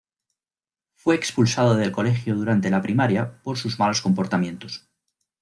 [0.95, 4.89] Fue expulsado del colegio durante la primaria por sus malos comportamientos.